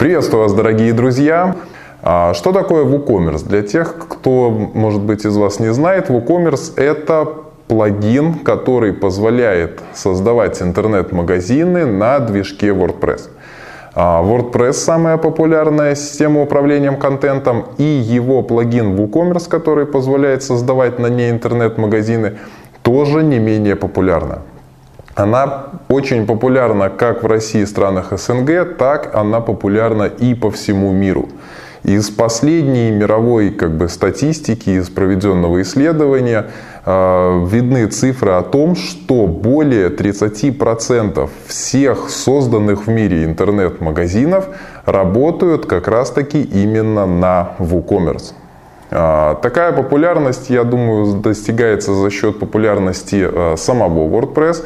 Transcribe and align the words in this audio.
Приветствую 0.00 0.44
вас, 0.44 0.54
дорогие 0.54 0.94
друзья! 0.94 1.56
А, 2.02 2.32
что 2.32 2.52
такое 2.52 2.86
WooCommerce? 2.86 3.46
Для 3.46 3.60
тех, 3.60 3.96
кто, 4.08 4.48
может 4.48 5.02
быть, 5.02 5.26
из 5.26 5.36
вас 5.36 5.60
не 5.60 5.74
знает, 5.74 6.08
WooCommerce– 6.08 6.72
это 6.76 7.28
плагин, 7.68 8.36
который 8.36 8.94
позволяет 8.94 9.82
создавать 9.92 10.62
интернет-магазины 10.62 11.84
на 11.84 12.18
движке 12.18 12.68
WordPress. 12.68 13.28
А, 13.94 14.22
WordPress– 14.22 14.72
самая 14.72 15.18
популярная 15.18 15.94
система 15.94 16.40
управления 16.40 16.92
контентом, 16.92 17.66
и 17.76 17.84
его 17.84 18.42
плагин 18.42 18.96
WooCommerce, 18.96 19.50
который 19.50 19.84
позволяет 19.84 20.42
создавать 20.42 20.98
на 20.98 21.08
ней 21.08 21.30
интернет-магазины, 21.30 22.38
тоже 22.82 23.22
не 23.22 23.38
менее 23.38 23.76
популярна. 23.76 24.38
Она 25.20 25.64
очень 25.88 26.26
популярна 26.26 26.88
как 26.88 27.22
в 27.22 27.26
России 27.26 27.60
и 27.60 27.66
странах 27.66 28.18
СНГ, 28.18 28.78
так 28.78 29.14
она 29.14 29.40
популярна 29.40 30.04
и 30.04 30.34
по 30.34 30.50
всему 30.50 30.92
миру. 30.92 31.28
Из 31.82 32.08
последней 32.08 32.90
мировой 32.90 33.50
как 33.50 33.70
бы, 33.76 33.88
статистики, 33.88 34.70
из 34.70 34.88
проведенного 34.88 35.60
исследования 35.60 36.46
э, 36.86 37.46
видны 37.50 37.86
цифры 37.86 38.32
о 38.32 38.42
том, 38.42 38.76
что 38.76 39.26
более 39.26 39.90
30% 39.90 41.28
всех 41.46 42.08
созданных 42.08 42.86
в 42.86 42.90
мире 42.90 43.24
интернет-магазинов 43.24 44.48
работают 44.86 45.66
как 45.66 45.88
раз-таки 45.88 46.42
именно 46.42 47.04
на 47.04 47.50
WooCommerce. 47.58 48.32
Э, 48.90 49.36
такая 49.42 49.72
популярность, 49.72 50.48
я 50.48 50.64
думаю, 50.64 51.16
достигается 51.16 51.92
за 51.94 52.10
счет 52.10 52.38
популярности 52.38 53.28
э, 53.30 53.56
самого 53.56 54.08
WordPress, 54.08 54.64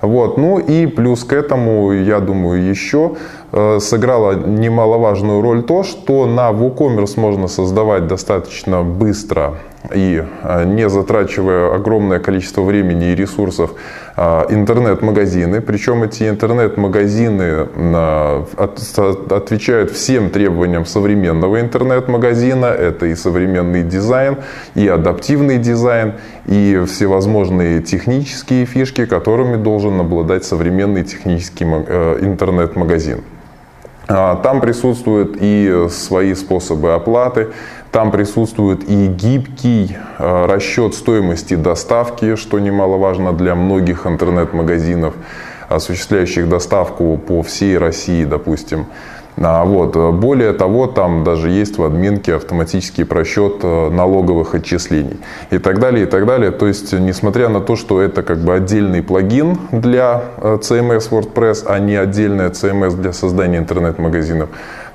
вот. 0.00 0.36
Ну 0.36 0.58
и 0.58 0.86
плюс 0.86 1.24
к 1.24 1.32
этому, 1.32 1.92
я 1.92 2.20
думаю, 2.20 2.68
еще 2.68 3.16
э, 3.52 3.78
сыграла 3.80 4.32
немаловажную 4.34 5.40
роль 5.40 5.62
то, 5.62 5.82
что 5.82 6.26
на 6.26 6.50
WooCommerce 6.50 7.18
можно 7.18 7.48
создавать 7.48 8.06
достаточно 8.06 8.82
быстро 8.82 9.54
и 9.94 10.24
э, 10.42 10.64
не 10.64 10.88
затрачивая 10.88 11.74
огромное 11.74 12.18
количество 12.18 12.62
времени 12.62 13.12
и 13.12 13.14
ресурсов 13.14 13.70
э, 14.16 14.46
интернет-магазины. 14.50 15.60
Причем 15.60 16.02
эти 16.02 16.28
интернет-магазины 16.28 17.68
отвечают 19.30 19.90
всем 19.90 20.30
требованиям 20.30 20.86
современного 20.86 21.60
интернет-магазина. 21.60 22.66
Это 22.66 23.06
и 23.06 23.14
современный 23.14 23.82
дизайн, 23.82 24.38
и 24.74 24.88
адаптивный 24.88 25.58
дизайн, 25.58 26.14
и 26.46 26.82
всевозможные 26.86 27.82
технические 27.82 28.66
фишки, 28.66 29.06
которыми 29.06 29.56
должен 29.56 30.00
обладать 30.00 30.44
современный 30.44 31.04
технический 31.04 31.64
интернет-магазин. 31.64 33.22
А, 34.08 34.36
там 34.36 34.60
присутствуют 34.60 35.36
и 35.40 35.88
свои 35.90 36.34
способы 36.34 36.94
оплаты, 36.94 37.48
там 37.90 38.12
присутствует 38.12 38.88
и 38.88 39.06
гибкий 39.06 39.96
э, 40.18 40.46
расчет 40.46 40.94
стоимости 40.94 41.54
доставки, 41.54 42.36
что 42.36 42.58
немаловажно 42.58 43.32
для 43.32 43.54
многих 43.54 44.06
интернет-магазинов, 44.06 45.14
осуществляющих 45.68 46.48
доставку 46.48 47.18
по 47.18 47.42
всей 47.42 47.78
России, 47.78 48.24
допустим. 48.24 48.86
А 49.38 49.64
вот. 49.64 49.96
Более 50.14 50.52
того, 50.52 50.86
там 50.86 51.24
даже 51.24 51.50
есть 51.50 51.78
в 51.78 51.84
админке 51.84 52.34
автоматический 52.34 53.04
просчет 53.04 53.56
э, 53.62 53.90
налоговых 53.90 54.54
отчислений 54.54 55.18
и 55.50 55.58
так 55.58 55.78
далее, 55.78 56.04
и 56.04 56.06
так 56.06 56.24
далее. 56.26 56.50
То 56.50 56.66
есть, 56.66 56.92
несмотря 56.92 57.48
на 57.48 57.60
то, 57.60 57.76
что 57.76 58.00
это 58.00 58.22
как 58.22 58.38
бы 58.38 58.54
отдельный 58.54 59.02
плагин 59.02 59.58
для 59.72 60.22
CMS 60.40 61.08
э, 61.10 61.14
WordPress, 61.14 61.64
а 61.66 61.78
не 61.78 61.96
отдельная 61.96 62.50
CMS 62.50 62.96
для 62.96 63.12
создания 63.12 63.58
интернет-магазинов, 63.58 64.48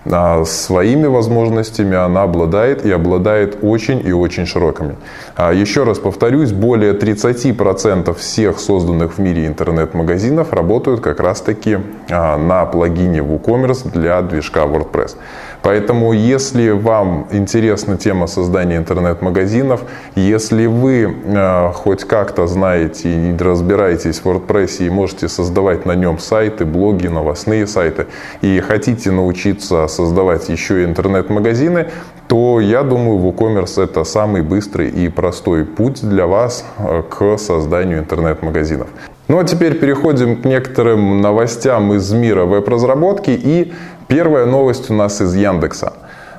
а 0.06 0.44
своими 0.46 1.08
возможностями 1.08 1.96
она 1.96 2.24
обладает 2.24 2.86
и 2.86 2.92
обладает 2.92 3.60
очень 3.62 4.02
и 4.06 4.12
очень 4.12 4.46
широкими. 4.46 4.96
А 5.36 5.54
еще 5.54 5.84
раз 5.84 6.00
повторюсь, 6.00 6.52
более 6.52 6.94
30% 6.94 8.14
всех 8.16 8.60
созданных 8.60 9.14
в 9.14 9.20
мире 9.20 9.48
интернет-магазинов 9.48 10.54
работают 10.54 11.02
как 11.02 11.20
раз-таки 11.20 11.80
а, 12.10 12.38
на 12.38 12.66
плагине 12.66 13.20
WooCommerce 13.20 13.92
для 13.92 14.22
движка 14.22 14.62
WordPress. 14.62 15.18
Поэтому, 15.64 16.12
если 16.14 16.72
вам 16.72 17.28
интересна 17.32 17.98
тема 17.98 18.28
создания 18.28 18.78
интернет-магазинов, 18.78 19.84
если 20.16 20.66
вы 20.66 21.16
э, 21.24 21.72
хоть 21.74 22.04
как-то 22.04 22.48
знаете 22.48 23.10
и 23.10 23.38
разбираетесь 23.38 24.20
в 24.20 24.26
WordPress 24.26 24.86
и 24.86 24.90
можете 24.90 25.28
создавать 25.28 25.86
на 25.86 25.96
нем 25.96 26.18
сайты, 26.18 26.66
блоги, 26.66 27.08
новостные 27.08 27.68
сайты, 27.68 28.08
и 28.42 28.60
хотите 28.60 29.12
научиться 29.12 29.88
создавать 29.88 30.50
еще 30.50 30.82
и 30.82 30.86
интернет-магазины, 30.86 31.92
то 32.32 32.62
я 32.62 32.84
думаю, 32.84 33.20
WooCommerce 33.20 33.84
это 33.84 34.06
самый 34.06 34.42
быстрый 34.42 34.90
и 34.90 35.10
простой 35.10 35.66
путь 35.66 36.00
для 36.02 36.28
вас 36.28 36.64
э, 36.78 37.04
к 37.10 37.38
созданию 37.38 38.00
интернет-магазинов. 38.00 38.88
Ну 39.28 39.38
а 39.38 39.44
теперь 39.44 39.78
переходим 39.78 40.42
к 40.42 40.46
некоторым 40.46 41.20
новостям 41.20 41.92
из 41.92 42.10
мира 42.14 42.46
веб-разработки 42.46 43.32
и 43.32 43.74
Первая 44.12 44.46
новость 44.46 44.90
у 44.90 44.94
нас 44.94 45.22
из 45.22 45.34
Яндекса. 45.36 45.94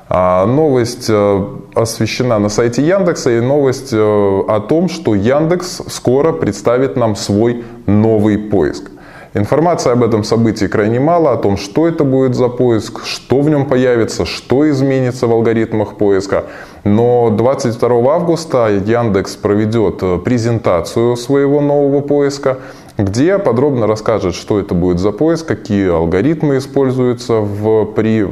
А, 0.07 0.45
новость 0.45 1.07
э, 1.09 1.45
освещена 1.73 2.37
на 2.37 2.49
сайте 2.49 2.85
Яндекса 2.85 3.31
и 3.31 3.39
новость 3.39 3.93
э, 3.93 3.97
о 3.97 4.59
том, 4.59 4.89
что 4.89 5.15
Яндекс 5.15 5.81
скоро 5.89 6.33
представит 6.33 6.95
нам 6.95 7.15
свой 7.15 7.63
новый 7.87 8.37
поиск. 8.37 8.91
Информации 9.35 9.91
об 9.91 10.03
этом 10.03 10.23
событии 10.23 10.67
крайне 10.67 10.99
мало, 10.99 11.31
о 11.31 11.37
том, 11.37 11.57
что 11.57 11.87
это 11.87 12.03
будет 12.03 12.35
за 12.35 12.49
поиск, 12.49 13.03
что 13.03 13.41
в 13.41 13.49
нем 13.49 13.65
появится, 13.65 14.25
что 14.25 14.69
изменится 14.69 15.25
в 15.25 15.31
алгоритмах 15.31 15.95
поиска. 15.95 16.43
Но 16.83 17.31
22 17.31 18.13
августа 18.13 18.67
Яндекс 18.67 19.35
проведет 19.35 20.03
э, 20.03 20.19
презентацию 20.19 21.15
своего 21.15 21.61
нового 21.61 22.01
поиска 22.01 22.59
где 22.97 23.39
подробно 23.39 23.87
расскажет, 23.87 24.35
что 24.35 24.59
это 24.59 24.75
будет 24.75 24.99
за 24.99 25.11
поиск, 25.11 25.47
какие 25.47 25.89
алгоритмы 25.89 26.57
используются 26.57 27.33
в, 27.35 27.85
при 27.85 28.23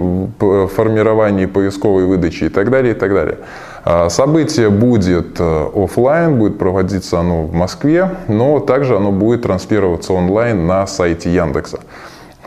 формировании 0.67 1.47
поисковой 1.47 2.05
выдачи 2.05 2.45
и 2.45 2.49
так 2.49 2.69
далее, 2.69 2.93
и 2.93 2.97
так 2.97 3.13
далее. 3.13 3.39
А, 3.83 4.09
событие 4.09 4.69
будет 4.69 5.39
э, 5.39 5.67
офлайн, 5.73 6.37
будет 6.37 6.59
проводиться 6.59 7.19
оно 7.19 7.45
в 7.45 7.53
Москве, 7.53 8.17
но 8.27 8.59
также 8.59 8.95
оно 8.95 9.11
будет 9.11 9.41
транслироваться 9.41 10.13
онлайн 10.13 10.67
на 10.67 10.85
сайте 10.85 11.33
Яндекса. 11.33 11.79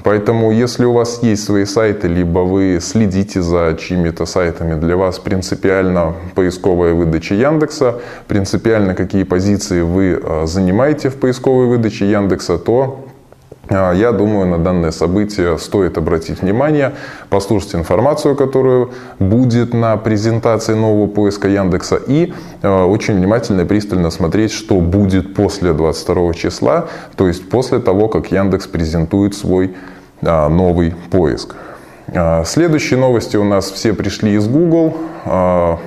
Поэтому, 0.05 0.53
если 0.53 0.85
у 0.85 0.93
вас 0.93 1.23
есть 1.23 1.45
свои 1.45 1.65
сайты, 1.65 2.09
либо 2.09 2.41
вы 2.41 2.79
следите 2.83 3.41
за 3.41 3.75
чьими-то 3.81 4.27
сайтами, 4.27 4.79
для 4.79 4.97
вас 4.97 5.19
принципиально 5.19 6.13
поисковая 6.35 6.93
выдача 6.93 7.35
Яндекса, 7.35 8.01
принципиально 8.29 8.95
какие 8.95 9.25
позиции 9.25 9.81
вы 9.81 10.21
э, 10.23 10.43
занимаете 10.45 11.09
в 11.09 11.17
поисковой 11.17 11.69
выдаче 11.69 12.11
Яндекса, 12.11 12.59
то 12.59 13.07
э, 13.71 13.93
я 13.97 14.13
думаю, 14.13 14.47
на 14.47 14.59
данное 14.59 14.91
событие 14.91 15.57
стоит 15.57 15.97
обратить 15.97 16.43
внимание, 16.43 16.93
послушать 17.31 17.75
информацию, 17.75 18.37
которую 18.37 18.91
будет 19.19 19.73
на 19.73 19.97
презентации 19.97 20.75
нового 20.75 21.07
поиска 21.07 21.49
Яндекса 21.49 21.97
и 21.97 22.35
э, 22.61 22.85
очень 22.85 23.15
внимательно 23.15 23.63
и 23.63 23.65
пристально 23.65 24.11
смотреть, 24.11 24.53
что 24.53 24.83
будет 24.83 25.33
после 25.33 25.73
22 25.73 26.35
числа, 26.35 26.89
то 27.17 27.27
есть 27.27 27.49
после 27.49 27.79
того, 27.79 28.09
как 28.09 28.31
Яндекс 28.33 28.67
презентует 28.67 29.35
свой 29.35 29.69
а, 29.69 29.94
новый 30.25 30.95
поиск. 31.11 31.57
А, 32.09 32.45
следующие 32.45 32.99
новости 32.99 33.37
у 33.37 33.45
нас 33.45 33.71
все 33.71 33.95
пришли 33.95 34.35
из 34.35 34.47
Google. 34.47 34.97
А, 35.25 35.79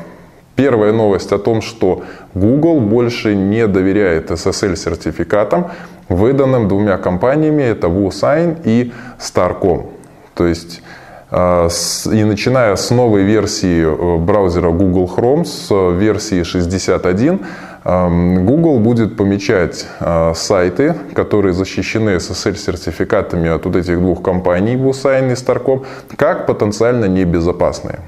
первая 0.55 0.91
новость 0.91 1.31
о 1.31 1.37
том, 1.37 1.61
что 1.61 2.03
Google 2.33 2.79
больше 2.79 3.35
не 3.35 3.67
доверяет 3.67 4.31
SSL-сертификатам, 4.31 5.71
выданным 6.09 6.67
двумя 6.67 6.97
компаниями, 6.97 7.63
это 7.63 7.87
WooSign 7.87 8.61
и 8.63 8.91
Starcom. 9.19 9.91
То 10.33 10.47
есть 10.47 10.81
и 11.29 12.23
начиная 12.23 12.75
с 12.75 12.89
новой 12.89 13.23
версии 13.23 13.83
э, 13.83 14.17
браузера 14.17 14.71
Google 14.71 15.11
Chrome, 15.13 15.43
с 15.43 15.69
версии 15.97 16.43
61, 16.43 17.39
Google 17.83 18.79
будет 18.79 19.15
помечать 19.15 19.85
а, 20.01 20.33
сайты, 20.33 20.93
которые 21.13 21.53
защищены 21.53 22.17
SSL-сертификатами 22.17 23.47
от 23.47 23.65
вот 23.65 23.77
этих 23.77 23.99
двух 23.99 24.21
компаний, 24.21 24.75
WooSign 24.75 25.31
и 25.31 25.35
Starcom, 25.35 25.85
как 26.17 26.47
потенциально 26.47 27.05
небезопасные. 27.05 27.99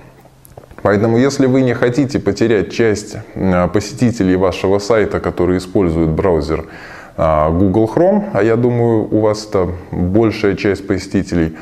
Поэтому, 0.82 1.18
если 1.18 1.46
вы 1.46 1.62
не 1.62 1.74
хотите 1.74 2.20
потерять 2.20 2.74
часть 2.74 3.16
а, 3.36 3.70
посетителей 3.70 4.36
вашего 4.36 4.80
сайта, 4.80 5.22
которые 5.22 5.60
используют 5.60 6.10
браузер 6.10 6.66
а, 7.16 7.50
Google 7.50 7.90
Chrome, 7.94 8.30
а 8.34 8.44
я 8.44 8.56
думаю, 8.56 9.08
у 9.10 9.22
вас 9.22 9.46
это 9.46 9.70
большая 9.92 10.56
часть 10.56 10.86
посетителей, 10.88 11.56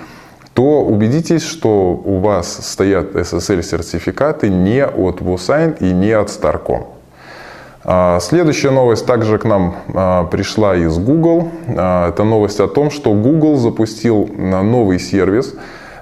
то 0.57 0.81
убедитесь, 0.81 1.44
что 1.44 2.01
у 2.04 2.18
вас 2.18 2.68
стоят 2.71 3.15
SSL-сертификаты 3.15 4.50
не 4.50 4.83
от 4.83 5.21
WooSign 5.21 5.77
и 5.80 5.92
не 5.94 6.09
от 6.13 6.30
Starcom. 6.30 6.88
А, 7.83 8.19
следующая 8.19 8.71
новость 8.71 9.06
также 9.06 9.38
к 9.38 9.45
нам 9.45 9.75
а, 9.94 10.24
пришла 10.24 10.75
из 10.75 10.98
Google. 10.98 11.51
А, 11.68 12.09
это 12.09 12.24
новость 12.24 12.59
о 12.59 12.68
том, 12.68 12.89
что 12.89 13.13
Google 13.13 13.57
запустил 13.57 14.27
новый 14.36 14.98
сервис, 14.98 15.54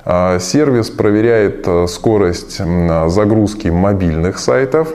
Сервис 0.06 0.92
проверяет 0.92 1.68
скорость 1.90 2.62
загрузки 3.08 3.70
мобильных 3.70 4.38
сайтов. 4.38 4.94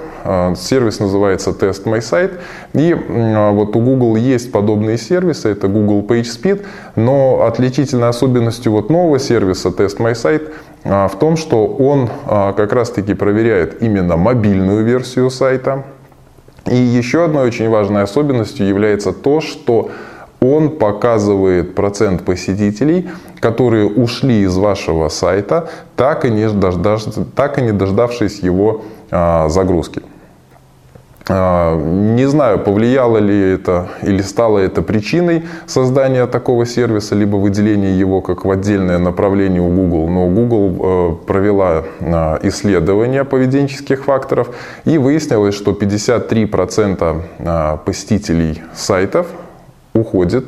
Сервис 0.56 1.00
называется 1.00 1.50
Test 1.50 1.84
My 1.84 1.98
Site. 1.98 2.38
И 2.74 2.94
вот 2.94 3.74
у 3.74 3.80
Google 3.80 4.14
есть 4.14 4.52
подобные 4.52 4.98
сервисы, 4.98 5.48
это 5.48 5.66
Google 5.66 6.02
PageSpeed, 6.02 6.64
но 6.94 7.44
отличительной 7.44 8.08
особенностью 8.08 8.70
вот 8.70 8.88
нового 8.88 9.18
сервиса 9.18 9.70
Test 9.70 9.98
My 9.98 10.12
Site 10.12 10.52
в 10.84 11.18
том, 11.18 11.36
что 11.36 11.66
он 11.66 12.08
как 12.24 12.72
раз-таки 12.72 13.14
проверяет 13.14 13.82
именно 13.82 14.16
мобильную 14.16 14.84
версию 14.84 15.30
сайта, 15.30 15.84
и 16.66 16.76
еще 16.76 17.24
одной 17.24 17.48
очень 17.48 17.68
важной 17.68 18.02
особенностью 18.02 18.68
является 18.68 19.12
то, 19.12 19.40
что 19.40 19.90
он 20.40 20.70
показывает 20.70 21.74
процент 21.74 22.24
посетителей, 22.24 23.08
которые 23.40 23.86
ушли 23.86 24.42
из 24.42 24.56
вашего 24.56 25.08
сайта, 25.08 25.70
так 25.96 26.24
и 26.24 26.30
не, 26.30 26.48
дождав, 26.48 27.02
так 27.34 27.58
и 27.58 27.62
не 27.62 27.72
дождавшись 27.72 28.40
его 28.40 28.82
а, 29.10 29.48
загрузки. 29.48 30.02
А, 31.28 31.76
не 31.78 32.26
знаю, 32.26 32.58
повлияло 32.58 33.18
ли 33.18 33.52
это 33.52 33.88
или 34.02 34.20
стало 34.20 34.58
это 34.58 34.82
причиной 34.82 35.44
создания 35.66 36.26
такого 36.26 36.66
сервиса, 36.66 37.14
либо 37.14 37.36
выделения 37.36 37.96
его 37.96 38.20
как 38.20 38.44
в 38.44 38.50
отдельное 38.50 38.98
направление 38.98 39.60
у 39.60 39.68
Google. 39.68 40.08
Но 40.08 40.26
Google 40.26 41.20
э, 41.22 41.26
провела 41.26 41.84
а, 42.00 42.40
исследование 42.42 43.24
поведенческих 43.24 44.04
факторов 44.04 44.48
и 44.84 44.98
выяснилось, 44.98 45.54
что 45.54 45.72
53% 45.72 47.22
а, 47.38 47.76
посетителей 47.76 48.62
сайтов 48.74 49.26
уходят 49.94 50.44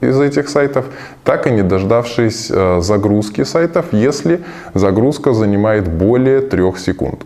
из 0.00 0.20
этих 0.20 0.48
сайтов, 0.48 0.86
так 1.24 1.46
и 1.46 1.50
не 1.50 1.62
дождавшись 1.62 2.48
загрузки 2.80 3.44
сайтов, 3.44 3.86
если 3.92 4.42
загрузка 4.74 5.32
занимает 5.32 5.88
более 5.88 6.40
3 6.40 6.72
секунд. 6.76 7.24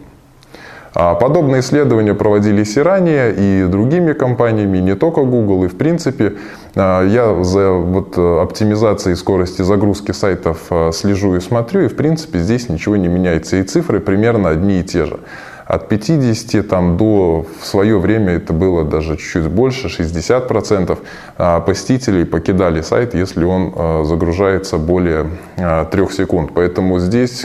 А 1.00 1.14
подобные 1.14 1.60
исследования 1.60 2.14
проводились 2.14 2.76
и 2.76 2.80
ранее, 2.80 3.32
и 3.32 3.68
другими 3.68 4.14
компаниями, 4.14 4.78
не 4.78 4.96
только 4.96 5.22
Google. 5.22 5.64
И 5.64 5.68
в 5.68 5.76
принципе 5.76 6.34
а, 6.74 7.06
я 7.06 7.44
за 7.44 7.70
вот 7.70 8.14
э, 8.16 8.40
оптимизацией 8.40 9.14
скорости 9.14 9.62
загрузки 9.62 10.12
сайтов 10.12 10.58
э, 10.70 10.90
слежу 10.92 11.36
и 11.36 11.40
смотрю, 11.40 11.82
и 11.82 11.88
в 11.88 11.94
принципе 11.94 12.40
здесь 12.40 12.68
ничего 12.68 12.96
не 12.96 13.06
меняется. 13.06 13.58
И 13.58 13.62
цифры 13.62 14.00
примерно 14.00 14.48
одни 14.48 14.80
и 14.80 14.82
те 14.82 15.04
же. 15.04 15.20
От 15.68 15.88
50 15.90 16.66
там, 16.66 16.96
до 16.96 17.44
в 17.60 17.66
свое 17.66 17.98
время 17.98 18.32
это 18.32 18.54
было 18.54 18.84
даже 18.84 19.18
чуть-чуть 19.18 19.48
больше, 19.48 19.88
60% 19.88 20.98
а, 21.36 21.60
посетителей 21.60 22.24
покидали 22.24 22.80
сайт, 22.80 23.14
если 23.14 23.44
он 23.44 23.74
э, 23.76 24.04
загружается 24.04 24.78
более 24.78 25.26
3 25.56 26.08
секунд. 26.08 26.52
Поэтому 26.54 26.98
здесь 27.00 27.44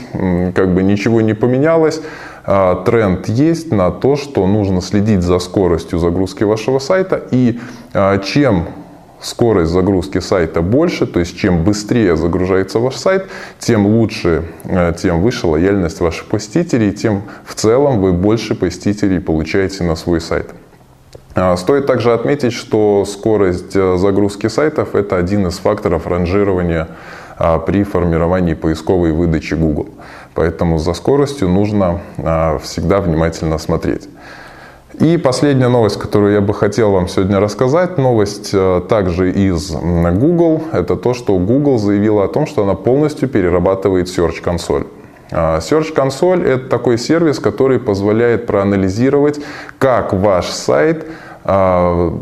как 0.56 0.74
бы 0.74 0.84
ничего 0.84 1.20
не 1.20 1.34
поменялось. 1.34 2.02
А, 2.46 2.82
тренд 2.84 3.28
есть 3.28 3.74
на 3.74 3.92
то, 3.92 4.16
что 4.16 4.48
нужно 4.48 4.82
следить 4.82 5.22
за 5.22 5.40
скоростью 5.40 6.00
загрузки 6.00 6.46
вашего 6.46 6.80
сайта. 6.80 7.22
И 7.32 7.60
а, 7.94 8.20
чем 8.20 8.68
скорость 9.24 9.72
загрузки 9.72 10.20
сайта 10.20 10.62
больше, 10.62 11.08
то 11.08 11.20
есть 11.20 11.38
чем 11.38 11.64
быстрее 11.64 12.16
загружается 12.16 12.80
ваш 12.80 12.96
сайт, 12.96 13.28
тем 13.60 13.88
лучше, 13.88 14.44
а, 14.66 14.94
тем 14.94 15.22
выше 15.22 15.48
лояльность 15.48 16.00
ваших 16.02 16.28
посетителей, 16.28 16.92
тем 16.92 17.24
в 17.46 17.56
целом 17.56 18.02
вы 18.02 18.14
больше 18.14 18.54
посетителей 18.56 19.20
получаете 19.20 19.84
на 19.84 19.96
свой 19.96 20.22
сайт. 20.22 20.54
Стоит 21.58 21.88
также 21.88 22.14
отметить, 22.14 22.54
что 22.54 23.06
скорость 23.06 23.74
загрузки 23.74 24.46
сайтов– 24.46 24.94
это 24.94 25.18
один 25.18 25.48
из 25.48 25.58
факторов 25.58 26.06
ранжирования 26.06 26.90
при 27.66 27.84
формировании 27.84 28.54
поисковой 28.54 29.14
выдачи 29.14 29.56
Google. 29.56 29.90
Поэтому 30.34 30.80
за 30.80 30.94
скоростью 30.94 31.50
нужно 31.50 32.02
а, 32.18 32.58
всегда 32.60 33.02
внимательно 33.02 33.58
смотреть. 33.58 34.10
И 35.00 35.18
последняя 35.18 35.70
новость, 35.70 35.98
которую 35.98 36.34
я 36.34 36.42
бы 36.42 36.54
хотел 36.54 36.92
вам 36.92 37.08
сегодня 37.08 37.40
рассказать, 37.40 37.98
новость 37.98 38.52
а, 38.54 38.82
также 38.82 39.32
из 39.32 39.72
Google, 39.72 40.64
это 40.72 40.96
то, 40.96 41.16
что 41.16 41.38
Google 41.40 41.80
заявила 41.80 42.26
о 42.26 42.28
том, 42.28 42.46
что 42.46 42.64
она 42.64 42.76
полностью 42.76 43.28
перерабатывает 43.28 44.08
Search 44.08 44.42
консоль. 44.42 44.86
А, 45.32 45.58
Search 45.60 45.94
консоль 45.94 46.46
это 46.48 46.70
такой 46.70 47.00
сервис, 47.00 47.40
который 47.40 47.80
позволяет 47.80 48.46
проанализировать, 48.46 49.40
как 49.80 50.14
ваш 50.14 50.48
сайт 50.48 51.08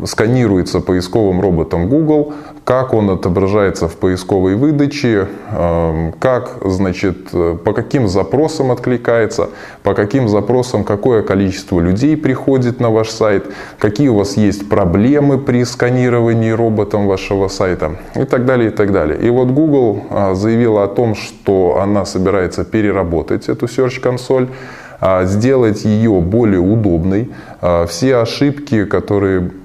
сканируется 0.04 0.80
поисковым 0.80 1.40
роботом 1.40 1.88
Google, 1.88 2.34
как 2.64 2.94
он 2.94 3.10
отображается 3.10 3.88
в 3.88 3.96
поисковой 3.96 4.54
выдаче, 4.54 5.26
эм, 5.50 6.12
как, 6.18 6.58
значит, 6.64 7.30
по 7.64 7.72
каким 7.72 8.06
запросам 8.08 8.70
откликается, 8.70 9.48
по 9.82 9.94
каким 9.94 10.28
запросам 10.28 10.84
какое 10.84 11.22
количество 11.22 11.80
людей 11.80 12.16
приходит 12.16 12.78
на 12.78 12.90
ваш 12.90 13.10
сайт, 13.10 13.46
какие 13.78 14.08
у 14.08 14.16
вас 14.16 14.36
есть 14.36 14.68
проблемы 14.68 15.38
при 15.38 15.64
сканировании 15.64 16.50
роботом 16.50 17.08
вашего 17.08 17.48
сайта 17.48 17.96
и 18.14 18.24
так 18.24 18.46
далее, 18.46 18.68
и 18.68 18.72
так 18.72 18.92
далее. 18.92 19.18
И 19.20 19.28
вот 19.30 19.48
Google 19.48 20.04
а, 20.10 20.34
заявила 20.34 20.84
о 20.84 20.88
том, 20.88 21.16
что 21.16 21.80
она 21.82 22.04
собирается 22.04 22.64
переработать 22.64 23.48
эту 23.48 23.66
Search 23.66 24.00
консоль, 24.00 24.48
а, 25.00 25.24
сделать 25.24 25.84
ее 25.84 26.20
более 26.20 26.60
удобной. 26.60 27.30
Все 27.86 28.16
ошибки, 28.16 28.84
которые 28.84 29.50
Э, 29.50 29.61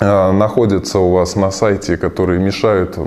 находятся 0.00 0.98
у 0.98 1.12
вас 1.12 1.36
на 1.36 1.50
сайте, 1.50 1.96
которые 1.96 2.40
мешают 2.40 2.98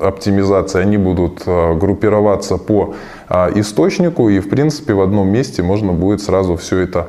оптимизации, 0.00 0.80
они 0.80 0.96
будут 0.96 1.42
э, 1.44 1.74
группироваться 1.74 2.56
по 2.56 2.94
э, 3.28 3.50
источнику, 3.56 4.30
и 4.30 4.40
в 4.40 4.48
принципе 4.48 4.94
в 4.94 5.02
одном 5.02 5.28
месте 5.28 5.62
можно 5.62 5.92
будет 5.92 6.22
сразу 6.22 6.56
все 6.56 6.78
это 6.78 7.08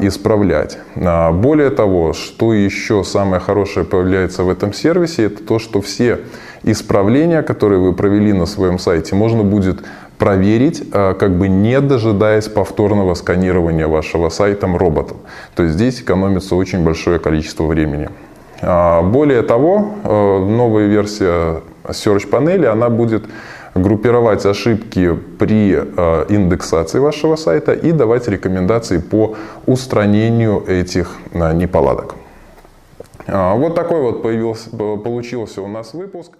исправлять. 0.00 0.78
Более 0.94 1.70
того, 1.70 2.12
что 2.12 2.54
еще 2.54 3.04
самое 3.04 3.40
хорошее 3.40 3.84
появляется 3.86 4.44
в 4.44 4.48
этом 4.48 4.72
сервисе, 4.72 5.26
это 5.26 5.42
то, 5.44 5.58
что 5.58 5.80
все 5.80 6.20
исправления, 6.62 7.42
которые 7.42 7.80
вы 7.80 7.92
провели 7.92 8.32
на 8.32 8.46
своем 8.46 8.78
сайте, 8.78 9.14
можно 9.14 9.42
будет 9.42 9.80
проверить, 10.18 10.90
как 10.90 11.38
бы 11.38 11.48
не 11.48 11.80
дожидаясь 11.80 12.48
повторного 12.48 13.14
сканирования 13.14 13.86
вашего 13.86 14.28
сайта 14.28 14.66
роботом. 14.66 15.18
То 15.54 15.62
есть 15.62 15.74
здесь 15.74 16.00
экономится 16.00 16.56
очень 16.56 16.84
большое 16.84 17.18
количество 17.18 17.64
времени. 17.64 18.10
А, 18.62 19.02
более 19.02 19.42
того, 19.42 19.94
э, 20.04 20.08
новая 20.08 20.86
версия 20.86 21.62
Search 21.84 22.28
панели, 22.28 22.66
она 22.66 22.90
будет 22.90 23.24
группировать 23.74 24.44
ошибки 24.46 25.14
при 25.38 25.74
э, 25.76 26.24
индексации 26.28 26.98
вашего 26.98 27.36
сайта 27.36 27.72
и 27.72 27.92
давать 27.92 28.28
рекомендации 28.28 28.98
по 28.98 29.36
устранению 29.66 30.64
этих 30.66 31.16
э, 31.32 31.52
неполадок. 31.52 32.14
А, 33.26 33.54
вот 33.54 33.74
такой 33.74 34.00
вот 34.00 34.22
появился, 34.22 34.70
получился 34.70 35.62
у 35.62 35.68
нас 35.68 35.94
выпуск. 35.94 36.32